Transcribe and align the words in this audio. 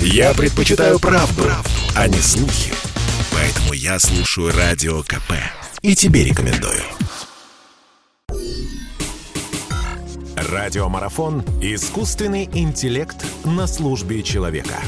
Я 0.00 0.34
предпочитаю 0.34 0.98
правду, 0.98 1.42
правду, 1.42 1.70
а 1.94 2.08
не 2.08 2.18
слухи. 2.18 2.72
Поэтому 3.32 3.72
я 3.72 3.98
слушаю 3.98 4.52
Радио 4.56 5.02
КП. 5.02 5.32
И 5.82 5.94
тебе 5.94 6.24
рекомендую. 6.24 6.82
Радиомарафон 10.36 11.42
«Искусственный 11.60 12.44
интеллект 12.52 13.16
на 13.44 13.66
службе 13.66 14.22
человека». 14.22 14.80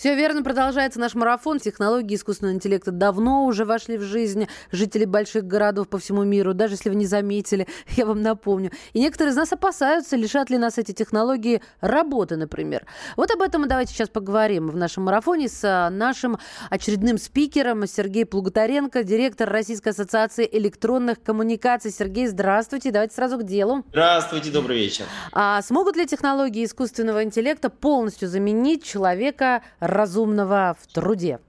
Все 0.00 0.14
верно, 0.14 0.42
продолжается 0.42 0.98
наш 0.98 1.14
марафон. 1.14 1.58
Технологии 1.58 2.14
искусственного 2.14 2.54
интеллекта 2.54 2.90
давно 2.90 3.44
уже 3.44 3.66
вошли 3.66 3.98
в 3.98 4.00
жизнь 4.00 4.48
жителей 4.72 5.04
больших 5.04 5.44
городов 5.44 5.90
по 5.90 5.98
всему 5.98 6.24
миру. 6.24 6.54
Даже 6.54 6.72
если 6.72 6.88
вы 6.88 6.94
не 6.94 7.04
заметили, 7.04 7.68
я 7.98 8.06
вам 8.06 8.22
напомню. 8.22 8.70
И 8.94 9.00
некоторые 9.00 9.32
из 9.32 9.36
нас 9.36 9.52
опасаются, 9.52 10.16
лишат 10.16 10.48
ли 10.48 10.56
нас 10.56 10.78
эти 10.78 10.92
технологии 10.92 11.60
работы, 11.82 12.36
например. 12.36 12.86
Вот 13.18 13.30
об 13.30 13.42
этом 13.42 13.60
мы 13.60 13.68
давайте 13.68 13.92
сейчас 13.92 14.08
поговорим 14.08 14.70
в 14.70 14.76
нашем 14.78 15.04
марафоне 15.04 15.50
с 15.50 15.62
а, 15.64 15.90
нашим 15.90 16.38
очередным 16.70 17.18
спикером 17.18 17.86
Сергей 17.86 18.24
Плуготаренко, 18.24 19.04
директор 19.04 19.50
Российской 19.50 19.90
ассоциации 19.90 20.48
электронных 20.50 21.22
коммуникаций. 21.22 21.90
Сергей, 21.90 22.26
здравствуйте. 22.26 22.90
Давайте 22.90 23.14
сразу 23.14 23.36
к 23.36 23.42
делу. 23.42 23.84
Здравствуйте, 23.90 24.50
добрый 24.50 24.78
вечер. 24.78 25.04
А 25.32 25.60
смогут 25.60 25.96
ли 25.96 26.06
технологии 26.06 26.64
искусственного 26.64 27.22
интеллекта 27.22 27.68
полностью 27.68 28.30
заменить 28.30 28.82
человека 28.82 29.62
разумного 29.90 30.76
в 30.80 30.92
труде. 30.92 31.40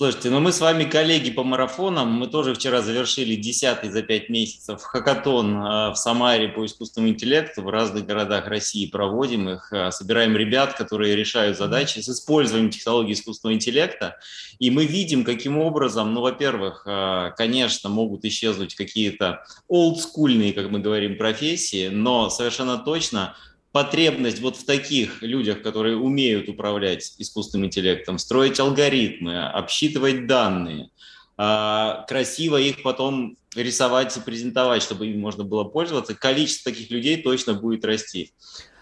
Слушайте, 0.00 0.30
ну 0.30 0.40
мы 0.40 0.50
с 0.50 0.60
вами 0.60 0.84
коллеги 0.84 1.30
по 1.30 1.44
марафонам. 1.44 2.10
Мы 2.10 2.26
тоже 2.26 2.54
вчера 2.54 2.80
завершили 2.80 3.34
десятый 3.34 3.90
за 3.90 4.00
пять 4.00 4.30
месяцев 4.30 4.80
хакатон 4.80 5.54
э, 5.54 5.90
в 5.90 5.94
Самаре 5.94 6.48
по 6.48 6.64
искусственному 6.64 7.12
интеллекту. 7.12 7.62
В 7.62 7.68
разных 7.68 8.06
городах 8.06 8.46
России 8.46 8.86
проводим 8.86 9.50
их. 9.50 9.70
Э, 9.74 9.90
собираем 9.90 10.34
ребят, 10.38 10.72
которые 10.72 11.16
решают 11.16 11.58
задачи 11.58 11.98
с 11.98 12.08
использованием 12.08 12.70
технологий 12.70 13.12
искусственного 13.12 13.56
интеллекта. 13.56 14.16
И 14.58 14.70
мы 14.70 14.86
видим, 14.86 15.22
каким 15.22 15.58
образом, 15.58 16.14
ну, 16.14 16.22
во-первых, 16.22 16.84
э, 16.86 17.32
конечно, 17.36 17.90
могут 17.90 18.24
исчезнуть 18.24 18.74
какие-то 18.74 19.44
олдскульные, 19.68 20.54
как 20.54 20.70
мы 20.70 20.78
говорим, 20.78 21.18
профессии, 21.18 21.88
но 21.88 22.30
совершенно 22.30 22.78
точно– 22.78 23.36
потребность 23.72 24.40
вот 24.40 24.56
в 24.56 24.64
таких 24.64 25.22
людях, 25.22 25.62
которые 25.62 25.96
умеют 25.96 26.48
управлять 26.48 27.14
искусственным 27.18 27.66
интеллектом, 27.66 28.18
строить 28.18 28.58
алгоритмы, 28.58 29.46
обсчитывать 29.48 30.26
данные, 30.26 30.90
а, 31.36 32.04
красиво 32.08 32.56
их 32.56 32.82
потом 32.82 33.36
рисовать 33.54 34.16
и 34.16 34.20
презентовать, 34.20 34.82
чтобы 34.82 35.06
им 35.06 35.20
можно 35.20 35.44
было 35.44 35.64
пользоваться, 35.64 36.14
количество 36.14 36.70
таких 36.70 36.90
людей 36.90 37.22
точно 37.22 37.54
будет 37.54 37.84
расти. 37.84 38.32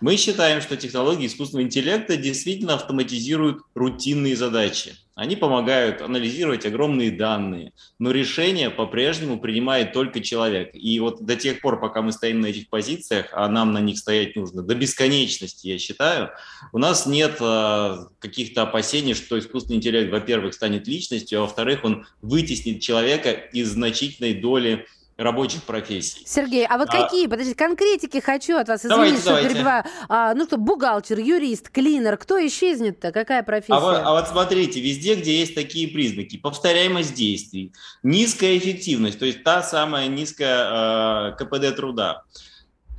Мы 0.01 0.17
считаем, 0.17 0.61
что 0.61 0.77
технологии 0.77 1.27
искусственного 1.27 1.67
интеллекта 1.67 2.17
действительно 2.17 2.75
автоматизируют 2.75 3.63
рутинные 3.75 4.37
задачи. 4.37 4.95
Они 5.17 5.35
помогают 5.35 6.01
анализировать 6.01 6.65
огромные 6.65 7.11
данные, 7.11 7.73
но 7.99 8.13
решение 8.13 8.71
по-прежнему 8.71 9.41
принимает 9.41 9.93
только 9.93 10.21
человек. 10.21 10.71
И 10.75 11.01
вот 11.01 11.25
до 11.25 11.35
тех 11.35 11.61
пор, 11.61 11.81
пока 11.81 12.03
мы 12.03 12.13
стоим 12.13 12.41
на 12.41 12.47
этих 12.47 12.69
позициях, 12.69 13.27
а 13.33 13.49
нам 13.49 13.73
на 13.73 13.81
них 13.81 13.99
стоять 13.99 14.37
нужно 14.37 14.63
до 14.63 14.77
бесконечности, 14.77 15.67
я 15.67 15.79
считаю, 15.79 16.31
у 16.73 16.79
нас 16.79 17.07
нет 17.07 17.39
э, 17.41 17.97
каких-то 18.21 18.63
опасений, 18.63 19.15
что 19.15 19.37
искусственный 19.37 19.79
интеллект, 19.79 20.13
во-первых, 20.13 20.55
станет 20.55 20.87
личностью, 20.87 21.41
а 21.41 21.43
во-вторых, 21.43 21.81
он 21.83 22.07
вытеснит 22.23 22.81
человека 22.81 23.33
из 23.33 23.71
значительной 23.73 24.35
доли 24.35 24.87
рабочих 25.19 25.65
профессий. 25.65 26.23
Сергей, 26.25 26.65
а 26.65 26.79
вот 26.79 26.89
а... 26.91 27.03
какие? 27.03 27.27
Подождите, 27.27 27.57
конкретики 27.57 28.21
хочу 28.21 28.57
от 28.57 28.69
вас. 28.69 28.81
Извините, 28.81 28.95
давайте, 28.95 29.21
что 29.21 29.29
давайте. 29.31 29.49
перебиваю. 29.49 29.85
А, 30.09 30.35
ну 30.35 30.45
что, 30.45 30.57
бухгалтер, 30.57 31.19
юрист, 31.19 31.69
клинер, 31.71 32.17
кто 32.17 32.39
исчезнет-то? 32.47 33.11
Какая 33.11 33.43
профессия? 33.43 33.75
А, 33.75 33.81
вот, 33.81 34.01
а 34.03 34.13
вот 34.13 34.29
смотрите, 34.29 34.81
везде, 34.81 35.17
где 35.17 35.41
есть 35.41 35.57
такие 35.57 35.89
признаки, 35.89 36.39
повторяемость 36.39 37.15
действий, 37.15 37.73
низкая 38.05 38.57
эффективность, 38.57 39.19
то 39.19 39.27
есть 39.27 39.43
та 39.43 39.63
самая 39.63 40.07
низкая 40.07 41.33
э, 41.33 41.37
КПД 41.37 41.75
труда, 41.75 42.23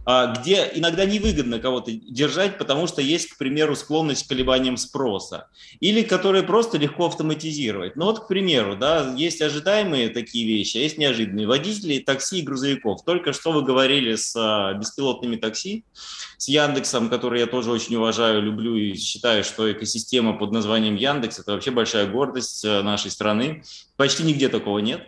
где 0.09 0.72
иногда 0.74 1.06
невыгодно 1.06 1.59
кого-то 1.59 1.92
держать, 1.92 2.58
потому 2.58 2.88
что 2.88 3.00
есть, 3.00 3.30
к 3.30 3.38
примеру, 3.38 3.75
склонность 3.75 4.25
к 4.25 4.30
колебаниям 4.30 4.75
спроса, 4.75 5.50
или 5.80 6.02
которые 6.02 6.42
просто 6.42 6.80
легко 6.80 7.06
автоматизировать. 7.06 7.96
Ну 7.96 8.06
вот, 8.06 8.22
к 8.22 8.28
примеру, 8.28 8.75
да, 8.75 9.14
есть 9.16 9.40
ожидаемые 9.40 10.09
такие 10.09 10.48
вещи, 10.48 10.78
а 10.78 10.80
есть 10.80 10.98
неожиданные. 10.98 11.46
Водители 11.46 12.00
такси 12.00 12.40
и 12.40 12.42
грузовиков. 12.42 13.03
Только 13.06 13.34
что 13.34 13.52
вы 13.52 13.62
говорили 13.62 14.16
с 14.16 14.36
а, 14.36 14.74
беспилотными 14.74 15.36
такси, 15.36 15.84
с 16.38 16.48
Яндексом, 16.48 17.09
который 17.09 17.42
я 17.42 17.46
тоже 17.46 17.69
очень 17.69 17.96
уважаю, 17.96 18.42
люблю 18.42 18.75
и 18.75 18.96
считаю, 18.96 19.44
что 19.44 19.72
экосистема 19.72 20.34
под 20.34 20.52
названием 20.52 20.96
Яндекс– 20.96 21.38
это 21.42 21.52
вообще 21.52 21.69
большая 21.69 22.08
гордость 22.08 22.66
э, 22.66 22.81
нашей 22.81 23.12
страны. 23.12 23.64
Почти 23.96 24.24
нигде 24.24 24.50
такого 24.50 24.80
нет. 24.80 25.02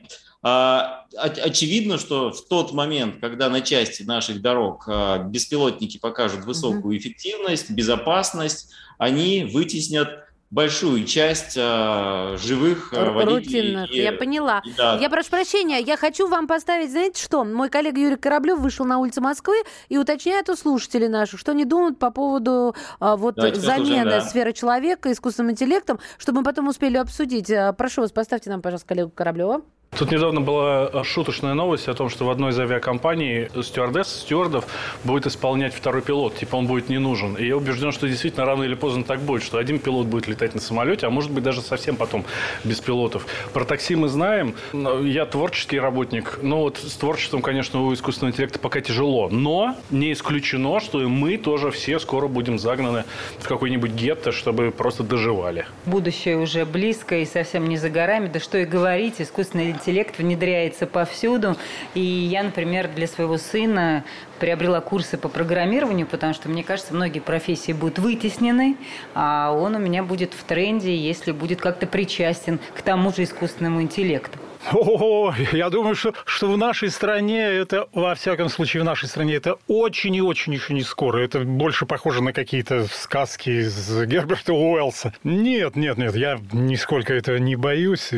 А, 0.43 1.05
очевидно, 1.17 1.97
что 1.97 2.31
в 2.31 2.47
тот 2.47 2.73
момент, 2.73 3.17
когда 3.21 3.49
на 3.49 3.61
части 3.61 4.03
наших 4.03 4.41
дорог 4.41 4.85
а, 4.87 5.19
беспилотники 5.19 5.97
покажут 5.97 6.45
высокую 6.45 6.97
эффективность, 6.97 7.69
безопасность, 7.69 8.71
они 8.97 9.49
вытеснят 9.51 10.09
большую 10.51 11.05
часть 11.05 11.53
э, 11.55 12.37
живых 12.37 12.91
э, 12.91 13.09
водителей. 13.09 13.73
Рутинных, 13.73 13.91
и, 13.91 14.01
я 14.01 14.11
поняла. 14.11 14.61
И, 14.65 14.73
да. 14.73 14.97
Я 14.97 15.09
прошу 15.09 15.29
прощения, 15.29 15.79
я 15.79 15.95
хочу 15.95 16.27
вам 16.27 16.45
поставить, 16.45 16.91
знаете 16.91 17.23
что? 17.23 17.45
Мой 17.45 17.69
коллега 17.69 18.01
Юрий 18.01 18.17
Кораблев 18.17 18.59
вышел 18.59 18.85
на 18.85 18.99
улицы 18.99 19.21
Москвы 19.21 19.55
и 19.87 19.97
уточняет 19.97 20.49
у 20.49 20.57
слушателей 20.57 21.07
наших, 21.07 21.39
что 21.39 21.51
они 21.53 21.63
думают 21.63 21.99
по 21.99 22.11
поводу 22.11 22.75
э, 22.99 23.15
вот 23.15 23.35
Давайте 23.35 23.61
замены 23.61 24.09
да. 24.09 24.21
сферы 24.21 24.51
человека 24.51 25.09
искусственным 25.11 25.51
интеллектом, 25.51 25.99
чтобы 26.17 26.39
мы 26.39 26.43
потом 26.43 26.67
успели 26.67 26.97
обсудить. 26.97 27.49
Прошу 27.77 28.01
вас, 28.01 28.11
поставьте 28.11 28.49
нам, 28.49 28.61
пожалуйста, 28.61 28.89
коллегу 28.89 29.09
Кораблева. 29.09 29.61
Тут 29.97 30.09
недавно 30.09 30.39
была 30.39 30.89
э, 30.91 31.03
шуточная 31.03 31.53
новость 31.53 31.89
о 31.89 31.93
том, 31.93 32.09
что 32.09 32.25
в 32.25 32.29
одной 32.29 32.51
из 32.51 32.59
авиакомпаний 32.59 33.49
стюардесс, 33.61 34.21
стюардов 34.21 34.65
будет 35.03 35.27
исполнять 35.27 35.73
второй 35.73 36.01
пилот. 36.01 36.37
Типа 36.37 36.55
он 36.55 36.65
будет 36.65 36.87
не 36.87 36.97
нужен. 36.97 37.35
И 37.35 37.45
я 37.45 37.57
убежден, 37.57 37.91
что 37.91 38.07
действительно 38.07 38.45
рано 38.45 38.63
или 38.63 38.73
поздно 38.73 39.03
так 39.03 39.19
будет, 39.19 39.43
что 39.43 39.57
один 39.57 39.79
пилот 39.79 40.07
будет 40.07 40.29
летать 40.29 40.55
на 40.55 40.61
самолете, 40.61 41.07
а 41.07 41.09
может 41.09 41.31
быть 41.31 41.43
даже 41.43 41.61
совсем 41.61 41.97
потом 41.97 42.23
без 42.63 42.79
пилотов. 42.79 43.27
Про 43.51 43.65
такси 43.65 43.95
мы 43.95 44.07
знаем. 44.07 44.55
Я 44.73 45.25
творческий 45.25 45.77
работник. 45.77 46.39
Но 46.41 46.61
вот 46.61 46.77
с 46.77 46.93
творчеством, 46.93 47.41
конечно, 47.41 47.81
у 47.81 47.93
искусственного 47.93 48.31
интеллекта 48.31 48.59
пока 48.59 48.79
тяжело. 48.79 49.27
Но 49.29 49.75
не 49.89 50.13
исключено, 50.13 50.79
что 50.79 51.01
и 51.01 51.05
мы 51.05 51.37
тоже 51.37 51.69
все 51.69 51.99
скоро 51.99 52.27
будем 52.27 52.57
загнаны 52.59 53.03
в 53.39 53.47
какой-нибудь 53.47 53.91
гетто, 53.91 54.31
чтобы 54.31 54.71
просто 54.71 55.03
доживали. 55.03 55.67
Будущее 55.85 56.37
уже 56.37 56.65
близко 56.65 57.17
и 57.17 57.25
совсем 57.25 57.67
не 57.67 57.75
за 57.75 57.89
горами. 57.89 58.27
Да 58.27 58.39
что 58.39 58.57
и 58.57 58.65
говорить, 58.65 59.15
искусственный 59.19 59.71
интеллект 59.81 60.17
внедряется 60.17 60.85
повсюду. 60.85 61.57
И 61.93 62.01
я, 62.01 62.43
например, 62.43 62.87
для 62.87 63.07
своего 63.07 63.37
сына 63.37 64.03
приобрела 64.39 64.81
курсы 64.81 65.17
по 65.17 65.27
программированию, 65.27 66.07
потому 66.07 66.33
что, 66.33 66.49
мне 66.49 66.63
кажется, 66.63 66.93
многие 66.93 67.19
профессии 67.19 67.73
будут 67.73 67.99
вытеснены, 67.99 68.77
а 69.13 69.51
он 69.51 69.75
у 69.75 69.79
меня 69.79 70.03
будет 70.03 70.33
в 70.33 70.43
тренде, 70.43 70.95
если 70.95 71.31
будет 71.31 71.61
как-то 71.61 71.87
причастен 71.87 72.59
к 72.75 72.81
тому 72.81 73.11
же 73.11 73.23
искусственному 73.23 73.81
интеллекту. 73.81 74.39
О, 74.71 75.33
я 75.51 75.69
думаю, 75.71 75.95
что, 75.95 76.13
что 76.25 76.51
в 76.51 76.57
нашей 76.57 76.89
стране 76.91 77.41
это, 77.41 77.87
во 77.93 78.13
всяком 78.13 78.47
случае, 78.47 78.83
в 78.83 78.85
нашей 78.85 79.09
стране 79.09 79.35
это 79.35 79.57
очень 79.67 80.15
и 80.15 80.21
очень 80.21 80.53
еще 80.53 80.75
не 80.75 80.83
скоро. 80.83 81.17
Это 81.17 81.39
больше 81.39 81.87
похоже 81.87 82.21
на 82.21 82.31
какие-то 82.31 82.85
сказки 82.85 83.49
из 83.49 84.05
Герберта 84.05 84.53
Уэллса. 84.53 85.13
Нет, 85.23 85.75
нет, 85.75 85.97
нет, 85.97 86.15
я 86.15 86.39
нисколько 86.51 87.13
этого 87.13 87.37
не 87.37 87.55
боюсь. 87.55 88.11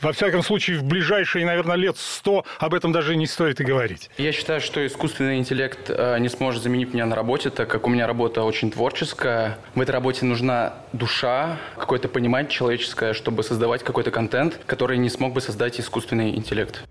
Во 0.00 0.12
всяком 0.12 0.42
случае, 0.42 0.78
в 0.78 0.84
ближайшие, 0.84 1.46
наверное, 1.46 1.76
лет 1.76 1.96
сто 1.96 2.44
об 2.58 2.74
этом 2.74 2.92
даже 2.92 3.16
не 3.16 3.26
стоит 3.26 3.60
и 3.60 3.64
говорить. 3.64 4.10
Я 4.18 4.32
считаю, 4.32 4.60
что 4.60 4.86
искусственный 4.86 5.38
интеллект 5.38 5.88
э, 5.88 6.18
не 6.18 6.28
сможет 6.28 6.62
заменить 6.62 6.92
меня 6.92 7.06
на 7.06 7.16
работе, 7.16 7.50
так 7.50 7.68
как 7.68 7.86
у 7.86 7.90
меня 7.90 8.06
работа 8.06 8.42
очень 8.42 8.70
творческая. 8.70 9.58
В 9.74 9.80
этой 9.80 9.92
работе 9.92 10.26
нужна 10.26 10.74
душа, 10.92 11.58
какое-то 11.78 12.08
понимание 12.08 12.50
человеческое, 12.50 13.14
чтобы 13.14 13.42
создавать 13.42 13.82
какой-то 13.82 14.10
контент, 14.10 14.60
который 14.66 14.98
не 14.98 15.08
смог 15.08 15.32
бы 15.32 15.40
создать 15.40 15.80
искусственный 15.80 16.36
интеллект. 16.36 16.82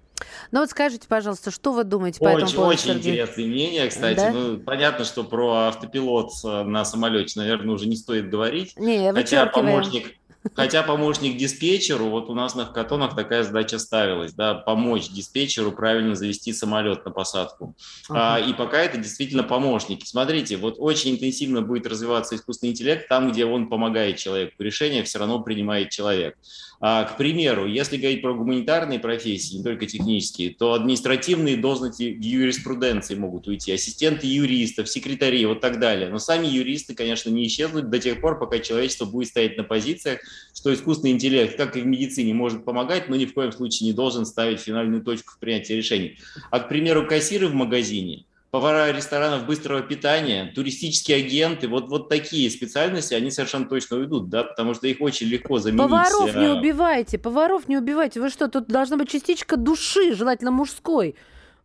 Ну 0.51 0.60
вот 0.62 0.69
скажите, 0.69 1.08
пожалуйста, 1.08 1.51
что 1.51 1.72
вы 1.72 1.84
думаете 1.84 2.19
по 2.19 2.25
очень, 2.25 2.48
этому 2.48 2.51
поводу? 2.54 2.74
Очень 2.74 2.94
интересное 2.94 3.46
мнение, 3.46 3.88
кстати. 3.88 4.18
Да? 4.18 4.31
Ну, 4.31 4.58
понятно, 4.58 5.06
что 5.06 5.24
про 5.24 5.68
автопилот 5.68 6.31
э, 6.44 6.63
на 6.63 6.86
самолете, 6.86 7.40
наверное, 7.40 7.75
уже 7.75 7.88
не 7.88 7.96
стоит 7.96 8.30
говорить. 8.30 8.78
Не, 8.78 9.12
Хотя 9.13 9.46
помощник, 9.48 10.16
Хотя 10.54 10.84
помощник 10.84 11.38
диспетчеру, 11.38 12.06
вот 12.06 12.30
у 12.30 12.34
нас 12.34 12.56
на 12.56 12.66
хакатонах 12.66 13.16
такая 13.16 13.44
задача 13.44 13.80
ставилась, 13.80 14.34
да, 14.34 14.54
помочь 14.54 15.10
диспетчеру 15.10 15.72
правильно 15.72 16.16
завести 16.16 16.54
самолет 16.54 17.06
на 17.06 17.12
посадку. 17.12 17.76
Ага. 18.10 18.36
А, 18.36 18.40
и 18.40 18.54
пока 18.54 18.82
это 18.82 18.98
действительно 18.98 19.44
помощники. 19.44 20.06
Смотрите, 20.06 20.58
вот 20.58 20.76
очень 20.78 21.12
интенсивно 21.12 21.62
будет 21.62 21.88
развиваться 21.88 22.36
искусственный 22.36 22.72
интеллект 22.72 23.08
там, 23.08 23.32
где 23.32 23.46
он 23.46 23.70
помогает 23.70 24.18
человеку. 24.18 24.54
Решение 24.60 25.04
все 25.04 25.20
равно 25.20 25.40
принимает 25.40 25.90
человек. 25.90 26.38
А, 26.80 27.04
к 27.06 27.18
примеру, 27.18 27.66
если 27.66 27.98
говорить 27.98 28.22
про 28.22 28.34
гуманитарные 28.34 29.00
профессии, 29.00 29.58
не 29.58 29.64
только 29.64 29.86
технические, 29.86 30.54
то 30.54 30.74
административные 30.74 31.58
должности 31.58 32.14
в 32.14 32.22
юриспруденции 32.22 33.16
могут 33.16 33.48
уйти, 33.48 33.72
ассистенты 33.72 34.28
юристов, 34.28 34.90
секретари, 34.90 35.46
вот 35.46 35.62
так 35.62 35.80
далее. 35.80 36.10
Но 36.10 36.20
сами 36.20 36.48
юристы, 36.48 36.94
конечно, 36.94 37.30
не 37.30 37.48
исчезнут 37.48 37.90
до 37.90 38.00
тех 38.00 38.22
пор, 38.22 38.38
пока 38.40 38.60
человечество 38.60 39.06
будет 39.06 39.30
стоять 39.30 39.58
на 39.58 39.64
позициях, 39.64 40.20
что 40.54 40.74
искусственный 40.74 41.12
интеллект, 41.12 41.58
как 41.58 41.78
и 41.78 41.82
в 41.82 41.86
медицине, 41.86 42.34
может 42.34 42.66
помогать, 42.66 43.10
но 43.10 43.16
ни 43.16 43.26
в 43.26 43.34
коем 43.34 43.52
случае 43.52 43.88
не 43.90 43.94
должен 43.94 44.26
ставить 44.26 44.60
финальную 44.60 45.04
точку 45.04 45.34
в 45.34 45.40
принятии 45.40 45.74
решений. 45.74 46.18
А, 46.52 46.60
к 46.60 46.70
примеру, 46.70 47.08
кассиры 47.08 47.48
в 47.48 47.54
магазине– 47.54 48.26
повара 48.56 48.90
ресторанов 48.94 49.46
быстрого 49.46 49.82
питания, 49.82 50.50
туристические 50.56 51.18
агенты, 51.18 51.68
вот, 51.68 51.90
вот 51.90 52.08
такие 52.08 52.50
специальности, 52.50 53.14
они 53.14 53.30
совершенно 53.30 53.66
точно 53.66 53.98
уйдут, 53.98 54.30
да, 54.30 54.46
потому 54.46 54.74
что 54.74 54.88
их 54.88 55.02
очень 55.02 55.28
легко 55.28 55.60
заменить. 55.60 55.82
Поваров 55.82 56.34
не 56.34 56.46
а, 56.46 56.56
убивайте, 56.56 57.18
поваров 57.18 57.68
не 57.68 57.78
убивайте. 57.78 58.22
Вы 58.22 58.30
что, 58.30 58.48
тут 58.48 58.68
должна 58.68 58.96
быть 58.96 59.10
частичка 59.10 59.58
души, 59.58 60.16
желательно 60.16 60.52
мужской. 60.52 61.16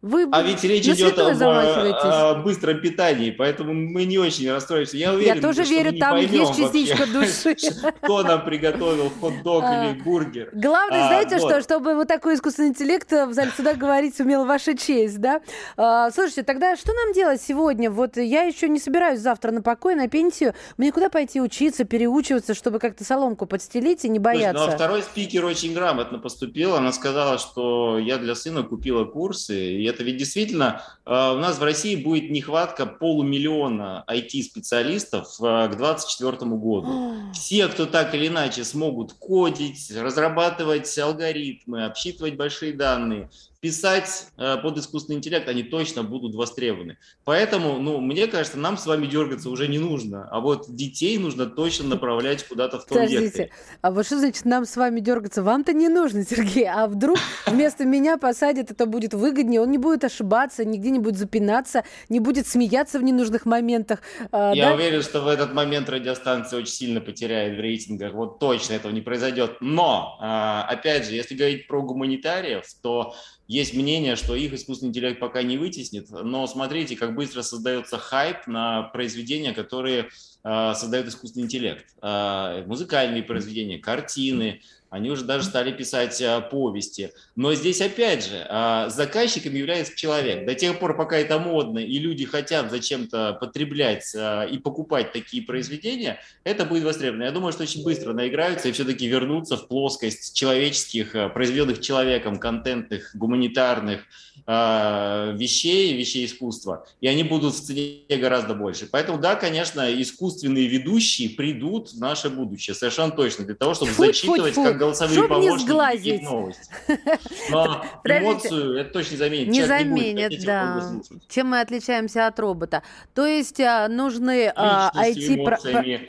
Вы 0.02 0.26
а 0.32 0.42
ведь 0.42 0.64
речь 0.64 0.86
идет 0.86 1.18
об 1.18 1.42
о, 1.42 2.34
быстром 2.36 2.80
питании, 2.80 3.30
поэтому 3.30 3.74
мы 3.74 4.06
не 4.06 4.18
очень 4.18 4.50
расстроимся. 4.50 4.96
Я 4.96 5.12
уверен, 5.12 5.34
Я 5.34 5.42
тоже 5.42 5.64
что 5.64 5.74
верю, 5.74 5.92
мы 5.92 5.98
там 5.98 6.16
не 6.16 6.24
есть 6.24 6.56
частичка 6.56 7.04
вообще, 7.06 7.54
души. 7.54 7.56
Кто 8.00 8.22
нам 8.22 8.42
приготовил 8.44 9.10
хот-дог 9.20 9.62
а, 9.62 9.90
или 9.90 10.00
бургер. 10.00 10.48
Главное, 10.54 11.04
а, 11.04 11.08
знаете 11.08 11.36
вот. 11.36 11.50
что, 11.50 11.60
чтобы 11.60 11.94
вот 11.94 12.08
такой 12.08 12.36
искусственный 12.36 12.68
интеллект 12.68 13.12
в 13.12 13.34
зале 13.34 13.50
сюда 13.54 13.74
говорить 13.74 14.18
умел 14.20 14.46
ваша 14.46 14.74
честь, 14.74 15.20
да? 15.20 15.42
А, 15.76 16.10
слушайте, 16.10 16.44
тогда 16.44 16.76
что 16.76 16.94
нам 16.94 17.12
делать 17.12 17.42
сегодня? 17.42 17.90
Вот 17.90 18.16
я 18.16 18.44
еще 18.44 18.70
не 18.70 18.78
собираюсь 18.78 19.20
завтра 19.20 19.50
на 19.50 19.60
покой, 19.60 19.96
на 19.96 20.08
пенсию. 20.08 20.54
Мне 20.78 20.92
куда 20.92 21.10
пойти 21.10 21.42
учиться, 21.42 21.84
переучиваться, 21.84 22.54
чтобы 22.54 22.78
как-то 22.78 23.04
соломку 23.04 23.44
подстелить 23.44 24.06
и 24.06 24.08
не 24.08 24.18
бояться? 24.18 24.62
Слушай, 24.62 24.68
ну, 24.68 24.72
а 24.72 24.76
второй 24.76 25.02
спикер 25.02 25.44
очень 25.44 25.74
грамотно 25.74 26.18
поступил. 26.18 26.74
Она 26.74 26.90
сказала, 26.92 27.36
что 27.36 27.98
я 27.98 28.16
для 28.16 28.34
сына 28.34 28.62
купила 28.62 29.04
курсы, 29.04 29.72
и 29.72 29.89
это 29.90 30.02
ведь 30.02 30.16
действительно 30.16 30.82
Э, 31.10 31.32
у 31.34 31.38
нас 31.38 31.58
в 31.58 31.62
России 31.64 31.96
будет 31.96 32.30
нехватка 32.30 32.86
полумиллиона 32.86 34.04
IT-специалистов 34.08 35.26
э, 35.40 35.68
к 35.68 35.76
2024 35.76 36.50
году. 36.52 37.14
Все, 37.32 37.66
кто 37.66 37.86
так 37.86 38.14
или 38.14 38.28
иначе 38.28 38.62
смогут 38.62 39.14
кодить, 39.14 39.90
разрабатывать 39.96 40.96
алгоритмы, 40.98 41.84
обсчитывать 41.84 42.36
большие 42.36 42.74
данные, 42.74 43.28
писать 43.60 44.28
э, 44.38 44.56
под 44.62 44.78
искусственный 44.78 45.18
интеллект, 45.18 45.46
они 45.48 45.62
точно 45.62 46.02
будут 46.02 46.34
востребованы. 46.34 46.96
Поэтому, 47.24 47.78
ну, 47.78 48.00
мне 48.00 48.26
кажется, 48.26 48.58
нам 48.58 48.78
с 48.78 48.86
вами 48.86 49.06
дергаться 49.06 49.50
уже 49.50 49.68
не 49.68 49.78
нужно, 49.78 50.26
а 50.30 50.40
вот 50.40 50.74
детей 50.74 51.18
нужно 51.18 51.44
точно 51.46 51.88
направлять 51.88 52.42
куда-то 52.48 52.78
в 52.78 52.86
том 52.86 52.96
Подождите, 52.96 53.24
векторе. 53.24 53.50
а 53.82 53.90
вот 53.90 54.06
что 54.06 54.18
значит 54.18 54.46
нам 54.46 54.64
с 54.64 54.76
вами 54.76 55.00
дергаться? 55.00 55.42
Вам-то 55.42 55.74
не 55.74 55.88
нужно, 55.88 56.24
Сергей, 56.28 56.66
а 56.66 56.86
вдруг 56.86 57.18
вместо 57.46 57.84
меня 57.84 58.16
посадят, 58.16 58.70
это 58.70 58.86
будет 58.86 59.12
выгоднее, 59.12 59.60
он 59.60 59.70
не 59.70 59.78
будет 59.78 60.04
ошибаться, 60.04 60.64
нигде 60.64 60.90
не 60.90 60.98
будет 60.98 61.18
запинаться, 61.18 61.84
не 62.08 62.18
будет 62.18 62.46
смеяться 62.46 62.98
в 62.98 63.02
ненужных 63.02 63.44
моментах. 63.44 64.00
А, 64.32 64.54
Я 64.54 64.70
да? 64.70 64.74
уверен, 64.74 65.02
что 65.02 65.20
в 65.20 65.28
этот 65.28 65.52
момент 65.52 65.90
радиостанция 65.90 66.60
очень 66.60 66.72
сильно 66.72 67.02
потеряет 67.02 67.58
в 67.58 67.60
рейтингах, 67.60 68.14
вот 68.14 68.38
точно 68.38 68.72
этого 68.72 68.90
не 68.90 69.02
произойдет. 69.02 69.58
Но, 69.60 70.16
а, 70.20 70.66
опять 70.66 71.04
же, 71.04 71.14
если 71.14 71.34
говорить 71.34 71.66
про 71.66 71.82
гуманитариев, 71.82 72.64
то 72.80 73.14
есть 73.50 73.74
мнение, 73.74 74.14
что 74.14 74.36
их 74.36 74.52
искусственный 74.52 74.90
интеллект 74.90 75.18
пока 75.18 75.42
не 75.42 75.58
вытеснит, 75.58 76.08
но 76.08 76.46
смотрите, 76.46 76.94
как 76.94 77.16
быстро 77.16 77.42
создается 77.42 77.98
хайп 77.98 78.46
на 78.46 78.84
произведения, 78.84 79.52
которые 79.52 80.10
э, 80.44 80.74
создает 80.76 81.08
искусственный 81.08 81.46
интеллект. 81.46 81.84
Э, 82.00 82.62
музыкальные 82.64 83.24
произведения, 83.24 83.80
картины, 83.80 84.60
они 84.90 85.08
уже 85.10 85.24
даже 85.24 85.44
стали 85.44 85.70
писать 85.70 86.20
а, 86.20 86.40
повести. 86.40 87.12
Но 87.36 87.54
здесь, 87.54 87.80
опять 87.80 88.26
же, 88.26 88.44
а, 88.48 88.88
заказчиком 88.90 89.54
является 89.54 89.96
человек. 89.96 90.44
До 90.44 90.54
тех 90.54 90.78
пор, 90.80 90.96
пока 90.96 91.16
это 91.16 91.38
модно, 91.38 91.78
и 91.78 91.98
люди 91.98 92.24
хотят 92.24 92.70
зачем-то 92.70 93.38
потреблять 93.40 94.12
а, 94.16 94.44
и 94.44 94.58
покупать 94.58 95.12
такие 95.12 95.44
произведения, 95.44 96.18
это 96.42 96.64
будет 96.64 96.82
востребовано. 96.82 97.22
Я 97.22 97.30
думаю, 97.30 97.52
что 97.52 97.62
очень 97.62 97.84
быстро 97.84 98.12
наиграются 98.12 98.68
и 98.68 98.72
все-таки 98.72 99.06
вернутся 99.06 99.56
в 99.56 99.68
плоскость 99.68 100.34
человеческих, 100.34 101.14
а, 101.14 101.28
произведенных 101.28 101.80
человеком, 101.80 102.38
контентных, 102.38 103.14
гуманитарных 103.14 104.00
вещей, 104.46 105.96
вещей 105.96 106.24
искусства. 106.26 106.84
И 107.00 107.06
они 107.06 107.22
будут 107.22 107.54
в 107.54 107.60
цене 107.60 108.00
гораздо 108.08 108.54
больше. 108.54 108.88
Поэтому, 108.90 109.18
да, 109.18 109.36
конечно, 109.36 109.86
искусственные 110.02 110.66
ведущие 110.66 111.30
придут 111.30 111.92
в 111.92 112.00
наше 112.00 112.30
будущее. 112.30 112.74
Совершенно 112.74 113.12
точно. 113.12 113.44
Для 113.44 113.54
того, 113.54 113.74
чтобы 113.74 113.92
зачитывать, 113.92 114.54
как 114.54 114.79
голосовые 114.80 115.18
Чтоб 115.18 115.28
помощники 115.28 116.18
не 116.18 116.24
новости. 116.24 116.72
Но 117.50 117.84
эмоцию 118.04 118.78
это 118.78 118.90
точно 118.90 119.12
не 119.12 119.18
заменит. 119.18 119.48
Не 119.48 119.58
Человек 119.60 119.86
заменит, 119.86 120.30
не 120.30 120.38
да. 120.38 120.92
Чем 121.28 121.48
мы 121.48 121.60
отличаемся 121.60 122.26
от 122.26 122.40
робота? 122.40 122.82
То 123.14 123.26
есть 123.26 123.60
а, 123.60 123.88
нужны 123.88 124.52
IT... 124.56 126.08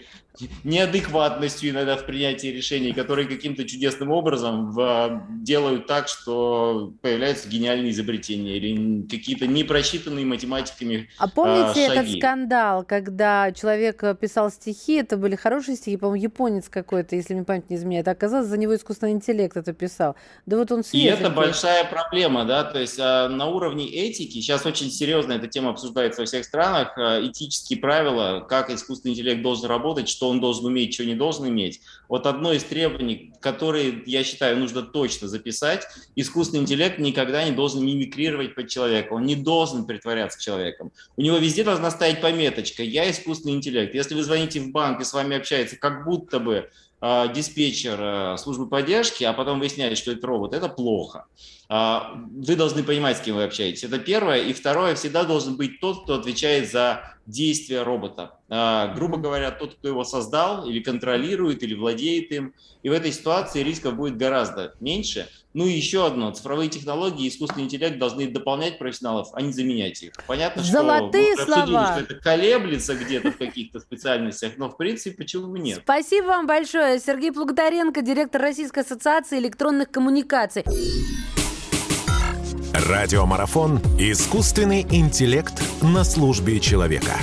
неадекватностью 0.64 1.70
иногда 1.72 1.98
в 1.98 2.06
принятии 2.06 2.48
решений, 2.48 2.94
которые 2.94 3.28
каким-то 3.28 3.66
чудесным 3.66 4.12
образом 4.12 4.72
в, 4.72 5.24
делают 5.30 5.88
так, 5.88 6.08
что 6.08 6.94
появляются 7.02 7.50
гениальные 7.50 7.92
изобретения 7.92 8.58
или 8.58 9.08
какие-то 9.08 9.48
непросчитанные 9.48 10.26
математиками 10.26 11.10
А 11.18 11.28
помните 11.28 11.88
а, 11.88 11.94
этот 11.94 12.18
скандал, 12.18 12.84
когда 12.84 13.52
человек 13.52 14.04
писал 14.20 14.52
стихи, 14.52 14.96
это 14.96 15.18
были 15.18 15.36
хорошие 15.36 15.76
стихи, 15.76 15.98
по-моему, 15.98 16.24
японец 16.24 16.70
какой-то, 16.70 17.16
если 17.16 17.34
мне 17.34 17.44
память 17.44 17.70
не 17.70 17.76
изменяет, 17.76 18.08
а 18.08 18.12
оказалось, 18.12 18.48
за 18.48 18.58
него 18.58 18.76
искусственный 18.76 19.14
интеллект 19.14 19.58
это 19.58 19.74
писал. 19.74 20.16
Да 20.46 20.58
вот 20.58 20.72
он. 20.72 20.84
И 20.92 21.04
это 21.04 21.30
большая 21.30 21.86
проблема, 21.86 22.46
да, 22.46 22.64
то 22.64 22.80
есть 22.80 23.00
а, 23.00 23.28
на 23.28 23.48
уровне 23.48 23.88
этики, 23.88 24.34
сейчас 24.34 24.66
очень 24.66 24.90
серьезно 24.90 25.34
эта 25.34 25.48
тема 25.48 25.72
обсуждается 25.72 26.22
во 26.22 26.26
всех 26.26 26.46
странах, 26.46 26.94
а, 26.98 27.20
этические 27.26 27.80
правила, 27.80 28.46
как 28.48 28.70
искусственный 28.70 29.14
интеллект 29.14 29.42
должен 29.42 29.70
работать, 29.70 30.10
что 30.22 30.30
он 30.30 30.40
должен 30.40 30.68
уметь, 30.68 30.94
что 30.94 31.04
не 31.04 31.16
должен 31.16 31.48
иметь. 31.48 31.82
Вот 32.08 32.28
одно 32.28 32.54
из 32.54 32.64
требований, 32.64 33.34
которые, 33.40 34.04
я 34.06 34.24
считаю, 34.24 34.60
нужно 34.60 34.84
точно 34.84 35.28
записать, 35.28 35.88
искусственный 36.16 36.62
интеллект 36.62 37.00
никогда 37.00 37.44
не 37.44 37.50
должен 37.50 37.84
мимикрировать 37.84 38.54
под 38.54 38.68
человека, 38.68 39.14
он 39.14 39.26
не 39.26 39.36
должен 39.36 39.86
притворяться 39.86 40.40
человеком. 40.40 40.92
У 41.18 41.24
него 41.24 41.38
везде 41.38 41.64
должна 41.64 41.90
стоять 41.90 42.22
пометочка 42.22 42.84
«Я 42.84 43.10
искусственный 43.10 43.56
интеллект». 43.56 43.96
Если 43.96 44.14
вы 44.14 44.22
звоните 44.22 44.60
в 44.60 44.70
банк 44.70 45.02
и 45.02 45.06
с 45.06 45.12
вами 45.12 45.36
общается 45.36 45.76
как 45.76 46.06
будто 46.06 46.40
бы 46.40 46.70
э, 47.02 47.34
диспетчер 47.34 47.98
э, 48.00 48.38
службы 48.38 48.70
поддержки, 48.70 49.24
а 49.24 49.34
потом 49.34 49.58
выясняется, 49.58 50.00
что 50.00 50.12
это 50.12 50.28
робот, 50.28 50.54
это 50.54 50.70
плохо. 50.70 51.26
Э, 51.72 52.00
вы 52.16 52.56
должны 52.58 52.84
понимать, 52.84 53.18
с 53.18 53.22
кем 53.22 53.38
вы 53.38 53.44
общаетесь. 53.44 53.84
Это 53.86 53.98
первое. 53.98 54.42
И 54.42 54.52
второе, 54.52 54.96
всегда 54.96 55.24
должен 55.24 55.56
быть 55.56 55.80
тот, 55.80 56.04
кто 56.04 56.16
отвечает 56.16 56.70
за 56.70 57.16
действия 57.26 57.84
робота. 57.84 58.40
А, 58.50 58.94
грубо 58.94 59.18
говоря, 59.18 59.52
тот, 59.52 59.76
кто 59.76 59.88
его 59.88 60.04
создал 60.04 60.68
или 60.68 60.82
контролирует, 60.82 61.64
или 61.64 61.74
владеет 61.74 62.32
им. 62.32 62.54
И 62.84 62.90
в 62.90 62.92
этой 62.92 63.14
ситуации 63.14 63.64
рисков 63.64 63.96
будет 63.96 64.18
гораздо 64.18 64.74
меньше. 64.82 65.30
Ну 65.54 65.66
и 65.66 65.72
еще 65.72 66.06
одно. 66.06 66.32
Цифровые 66.32 66.70
технологии 66.70 67.26
и 67.26 67.30
искусственный 67.30 67.66
интеллект 67.66 67.98
должны 67.98 68.28
дополнять 68.28 68.78
профессионалов, 68.78 69.30
а 69.34 69.42
не 69.42 69.54
заменять 69.54 70.02
их. 70.04 70.14
Понятно, 70.28 70.64
Золотые 70.64 71.36
что, 71.36 71.46
слова. 71.46 71.94
что 71.94 72.04
это 72.04 72.16
колеблется 72.16 72.96
где-то 72.96 73.32
в 73.32 73.38
каких-то 73.38 73.80
специальностях, 73.80 74.54
но 74.58 74.70
в 74.70 74.76
принципе 74.76 75.16
почему 75.16 75.48
бы 75.48 75.60
нет. 75.60 75.82
Спасибо 75.84 76.26
вам 76.28 76.48
большое. 76.48 77.00
Сергей 77.00 77.32
Плугодаренко, 77.32 78.02
директор 78.02 78.42
Российской 78.42 78.80
ассоциации 78.80 79.40
электронных 79.40 79.90
коммуникаций. 79.90 80.66
Радиомарафон 82.90 83.80
«Искусственный 84.00 84.88
интеллект 84.90 85.62
на 85.84 86.04
службе 86.04 86.60
человека». 86.60 87.16